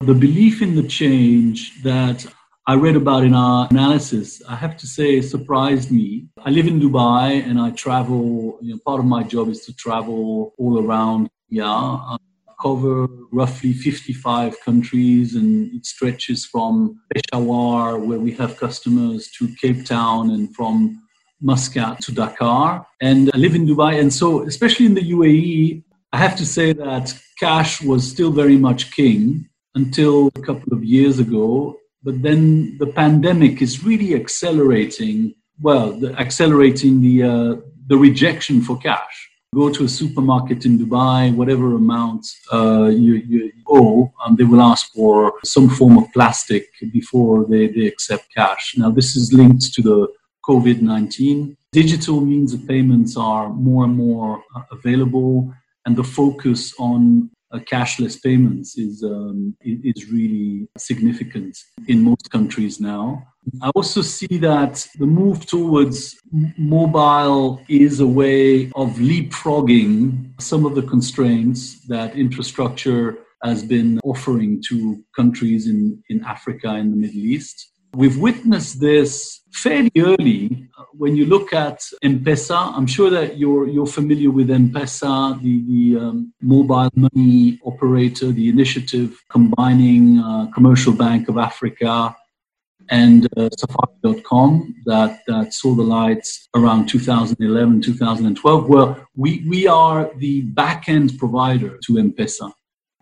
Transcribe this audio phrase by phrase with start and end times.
[0.00, 2.26] The belief in the change that
[2.66, 6.26] I read about in our analysis, I have to say, surprised me.
[6.44, 9.74] I live in Dubai and I travel, you know, part of my job is to
[9.74, 11.30] travel all around.
[11.48, 12.18] Yeah, I
[12.60, 19.86] cover roughly 55 countries and it stretches from Peshawar, where we have customers, to Cape
[19.86, 21.02] Town and from
[21.40, 22.86] Muscat to Dakar.
[23.00, 23.98] And I live in Dubai.
[23.98, 28.58] And so, especially in the UAE, I have to say that cash was still very
[28.58, 35.34] much king until a couple of years ago but then the pandemic is really accelerating,
[35.60, 37.56] well, the, accelerating the, uh,
[37.88, 39.16] the rejection for cash.
[39.52, 44.60] Go to a supermarket in Dubai, whatever amount uh, you, you owe, um, they will
[44.60, 48.74] ask for some form of plastic before they, they accept cash.
[48.76, 50.06] Now, this is linked to the
[50.48, 51.56] COVID 19.
[51.72, 55.52] Digital means of payments are more and more uh, available,
[55.86, 61.56] and the focus on cashless payments is um, is really significant
[61.88, 63.22] in most countries now.
[63.62, 66.16] I also see that the move towards
[66.58, 74.62] mobile is a way of leapfrogging some of the constraints that infrastructure has been offering
[74.68, 77.72] to countries in, in Africa and the Middle East.
[77.96, 80.68] We've witnessed this fairly early.
[80.92, 86.04] When you look at M-Pesa, I'm sure that you're, you're familiar with M-Pesa, the, the
[86.04, 92.14] um, mobile money operator, the initiative combining uh, Commercial Bank of Africa
[92.90, 98.68] and uh, Safaricom that, that saw the lights around 2011, 2012.
[98.68, 102.52] Well, we, we are the back-end provider to M-Pesa.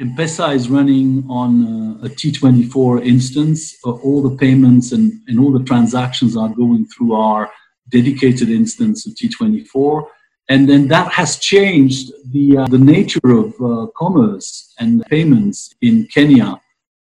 [0.00, 3.76] M-Pesa is running on a, a T24 instance.
[3.84, 7.50] Uh, all the payments and, and all the transactions are going through our
[7.90, 10.04] dedicated instance of T24.
[10.48, 16.06] And then that has changed the, uh, the nature of uh, commerce and payments in
[16.06, 16.58] Kenya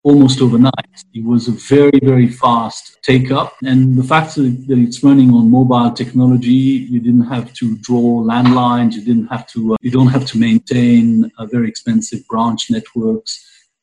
[0.05, 0.93] almost overnight.
[1.15, 3.55] It was a very, very fast take up.
[3.63, 6.61] And the fact that it's running on mobile technology,
[6.93, 10.37] you didn't have to draw landlines, you didn't have to, uh, you don't have to
[10.37, 13.31] maintain uh, very expensive branch networks.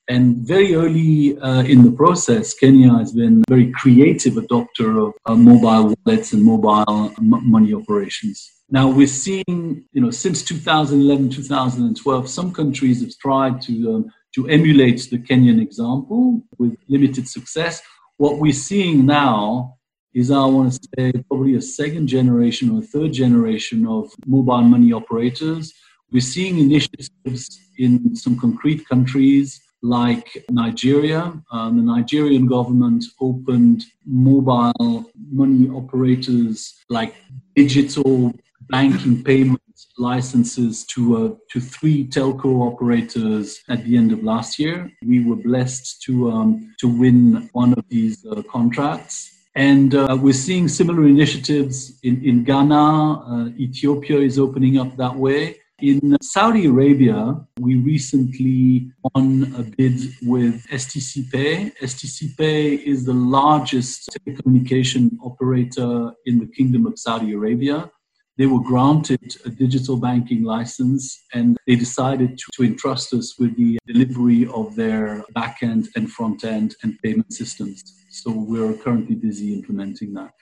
[0.09, 5.15] And very early uh, in the process, Kenya has been a very creative adopter of
[5.27, 8.37] uh, mobile wallets and mobile m- money operations.
[8.71, 14.49] Now we're seeing, you know, since 2011, 2012, some countries have tried to um, to
[14.49, 17.83] emulate the Kenyan example with limited success.
[18.17, 19.77] What we're seeing now
[20.15, 24.63] is, I want to say, probably a second generation or a third generation of mobile
[24.63, 25.73] money operators.
[26.11, 31.33] We're seeing initiatives in some concrete countries like Nigeria.
[31.51, 37.15] Um, the Nigerian government opened mobile money operators like
[37.57, 38.33] digital
[38.69, 39.62] banking payment
[39.99, 44.91] licenses to uh, to three telco operators at the end of last year.
[45.05, 49.31] We were blessed to um, to win one of these uh, contracts.
[49.55, 52.75] And uh, we're seeing similar initiatives in, in Ghana.
[52.75, 55.57] Uh, Ethiopia is opening up that way.
[55.83, 61.73] In Saudi Arabia, we recently won a bid with STC Pay.
[61.83, 67.91] STC Pay is the largest telecommunication operator in the Kingdom of Saudi Arabia
[68.39, 73.57] they were granted a digital banking license and they decided to, to entrust us with
[73.57, 77.83] the delivery of their back end and front end and payment systems.
[78.11, 80.33] So we're currently busy implementing that.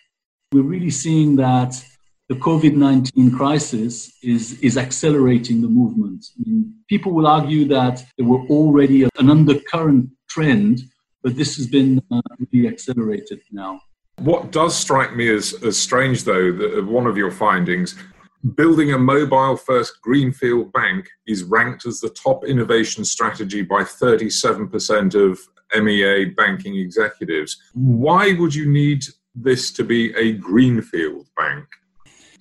[0.53, 1.83] We're really seeing that
[2.29, 6.25] the COVID 19 crisis is, is accelerating the movement.
[6.39, 10.83] I mean, people will argue that there were already an undercurrent trend,
[11.25, 13.81] but this has been uh, really accelerated now.
[14.21, 17.95] What does strike me as, as strange, though, that one of your findings,
[18.55, 25.15] building a mobile first greenfield bank is ranked as the top innovation strategy by 37%
[25.15, 25.41] of
[25.83, 27.57] MEA banking executives.
[27.73, 29.05] Why would you need
[29.35, 31.67] this to be a greenfield bank?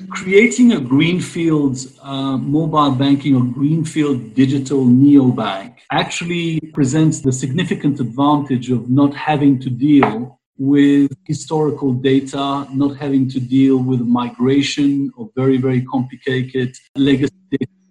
[0.10, 8.70] Creating a greenfield uh, mobile banking or greenfield digital neobank actually presents the significant advantage
[8.70, 15.32] of not having to deal with historical data, not having to deal with migration or
[15.36, 17.34] very, very complicated legacy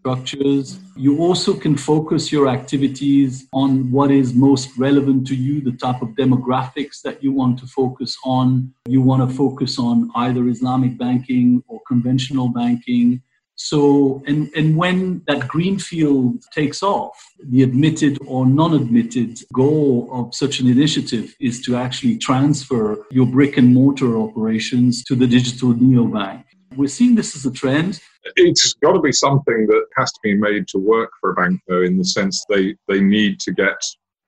[0.01, 0.79] structures.
[0.97, 6.03] You also can focus your activities on what is most relevant to you, the type
[6.03, 8.73] of demographics that you want to focus on.
[8.87, 13.23] You want to focus on either Islamic banking or conventional banking.
[13.61, 20.33] So, and, and when that greenfield takes off, the admitted or non admitted goal of
[20.33, 25.75] such an initiative is to actually transfer your brick and mortar operations to the digital
[25.75, 26.45] neobank.
[26.77, 28.01] We're seeing this as a trend.
[28.37, 31.61] It's got to be something that has to be made to work for a bank,
[31.67, 33.83] though, in the sense they, they need to get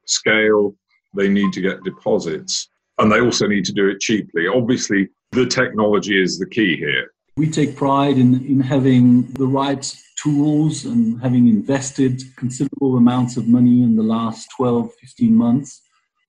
[0.06, 0.74] scale,
[1.14, 2.68] they need to get deposits,
[2.98, 4.48] and they also need to do it cheaply.
[4.48, 7.12] Obviously, the technology is the key here.
[7.36, 9.84] We take pride in, in having the right
[10.22, 15.80] tools and having invested considerable amounts of money in the last 12, 15 months.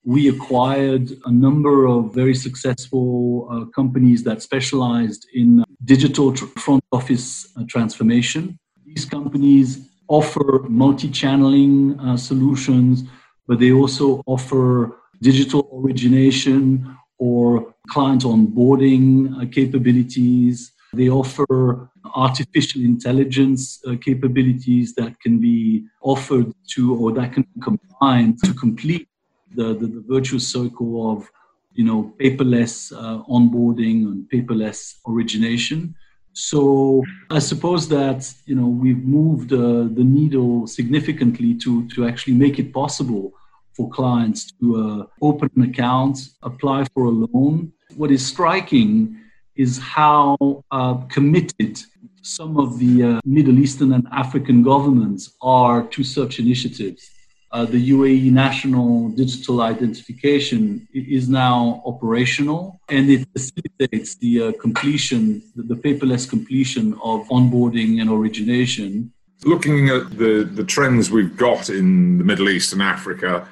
[0.03, 6.83] We acquired a number of very successful uh, companies that specialized in digital tr- front
[6.92, 8.57] office uh, transformation.
[8.86, 13.03] These companies offer multi channeling uh, solutions,
[13.48, 19.06] but they also offer digital origination or client onboarding
[19.39, 20.71] uh, capabilities.
[20.94, 27.62] They offer artificial intelligence uh, capabilities that can be offered to or that can be
[27.62, 29.08] combined to complete
[29.56, 31.30] the, the, the virtuous circle of
[31.74, 35.96] you know paperless uh, onboarding and paperless origination.
[36.34, 42.34] So I suppose that you know we've moved uh, the needle significantly to to actually
[42.34, 43.34] make it possible
[43.74, 47.72] for clients to uh, open an account, apply for a loan.
[47.96, 49.21] What is striking
[49.56, 50.38] is how
[50.71, 51.80] uh, committed
[52.21, 57.09] some of the uh, Middle Eastern and African governments are to such initiatives.
[57.51, 65.44] Uh, the UAE National Digital Identification is now operational and it facilitates the uh, completion,
[65.56, 69.12] the paperless completion of onboarding and origination.
[69.44, 73.45] Looking at the, the trends we've got in the Middle East and Africa,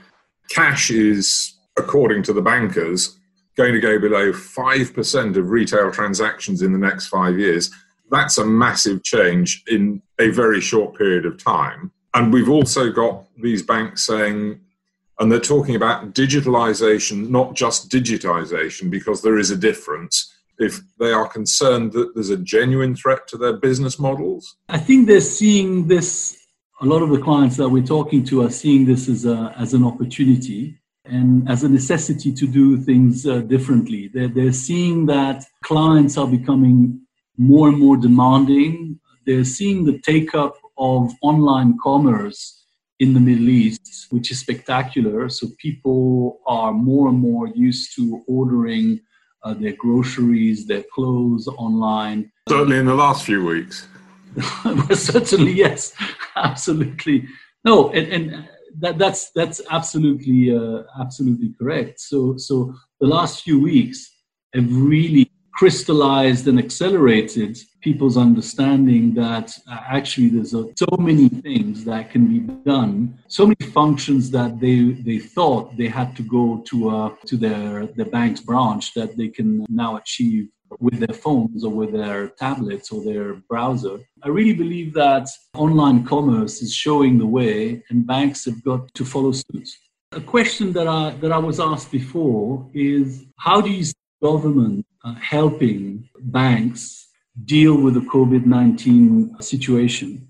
[0.50, 3.19] cash is, according to the bankers,
[3.60, 7.70] going to go below 5% of retail transactions in the next five years.
[8.10, 11.92] That's a massive change in a very short period of time.
[12.14, 14.62] And we've also got these banks saying,
[15.20, 20.34] and they're talking about digitalization, not just digitization, because there is a difference.
[20.58, 25.08] If they are concerned that there's a genuine threat to their business models, I think
[25.08, 26.38] they're seeing this.
[26.80, 29.74] A lot of the clients that we're talking to are seeing this as, a, as
[29.74, 30.80] an opportunity
[31.10, 34.10] and as a necessity to do things uh, differently.
[34.14, 37.02] They're, they're seeing that clients are becoming
[37.38, 39.00] more and more demanding.
[39.26, 42.66] They're seeing the take up of online commerce
[43.00, 45.30] in the Middle East, which is spectacular.
[45.30, 49.00] So people are more and more used to ordering
[49.44, 52.32] uh, their groceries, their clothes online.
[52.50, 53.88] Certainly in the last few weeks.
[54.94, 55.94] Certainly, yes,
[56.36, 57.28] absolutely.
[57.66, 62.00] No, and, and that, that's that's absolutely uh, absolutely correct.
[62.00, 64.10] So so the last few weeks
[64.54, 71.84] have really crystallized and accelerated people's understanding that uh, actually there's a, so many things
[71.84, 76.64] that can be done, so many functions that they they thought they had to go
[76.70, 80.48] to uh, to their their bank's branch that they can now achieve
[80.80, 84.00] with their phones or with their tablets or their browser.
[84.24, 89.06] I really believe that online commerce is showing the way and banks have got to
[89.06, 89.70] follow suit.
[90.12, 94.86] A question that I that I was asked before is how do you see government
[95.04, 97.08] uh, helping banks
[97.46, 100.28] deal with the COVID 19 situation.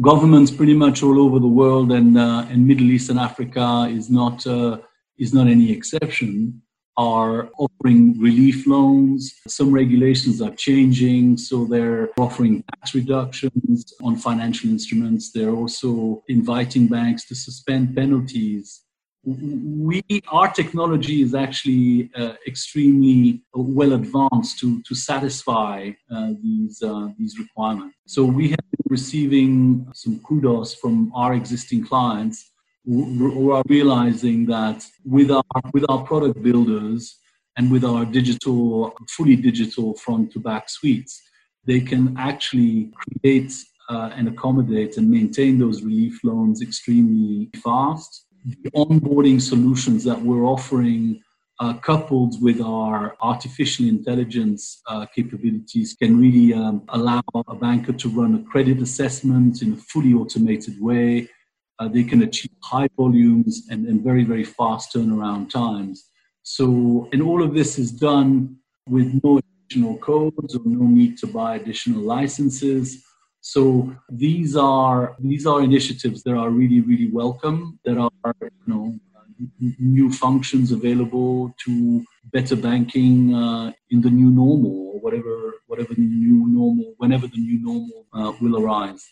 [0.00, 4.10] Governments pretty much all over the world and, uh, and Middle East and Africa is
[4.10, 4.78] not, uh,
[5.18, 6.62] is not any exception,
[6.96, 9.34] are offering relief loans.
[9.48, 15.32] Some regulations are changing, so they're offering tax reductions on financial instruments.
[15.32, 18.84] They're also inviting banks to suspend penalties
[19.26, 27.08] we our technology is actually uh, extremely well advanced to to satisfy uh, these uh,
[27.18, 27.96] these requirements.
[28.06, 32.50] So we have been receiving some kudos from our existing clients
[32.86, 37.18] are realizing that with our with our product builders
[37.56, 41.22] and with our digital fully digital front to back suites,
[41.64, 43.52] they can actually create
[43.88, 50.44] uh, and accommodate and maintain those relief loans extremely fast the onboarding solutions that we're
[50.44, 51.20] offering
[51.60, 58.08] uh, coupled with our artificial intelligence uh, capabilities can really um, allow a banker to
[58.08, 61.28] run a credit assessment in a fully automated way.
[61.78, 66.10] Uh, they can achieve high volumes and, and very, very fast turnaround times.
[66.42, 71.26] So, and all of this is done with no additional codes or no need to
[71.26, 73.02] buy additional licenses.
[73.40, 77.78] So these are these are initiatives that are really really welcome.
[77.84, 78.98] That are you know
[79.78, 86.02] new functions available to better banking uh, in the new normal or whatever whatever the
[86.02, 89.04] new normal whenever the new normal uh, will arise.